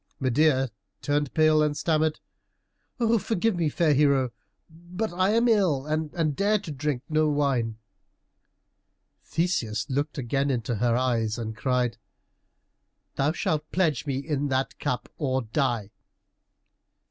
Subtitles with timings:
[0.19, 0.71] Medeia
[1.03, 2.19] turned pale and stammered,
[3.19, 4.31] "Forgive me, fair hero,
[4.67, 7.77] but I am ill and dare drink no wine."
[9.23, 11.99] Theseus looked again into her eyes and cried,
[13.13, 15.91] "Thou shalt pledge me in that cup or die!"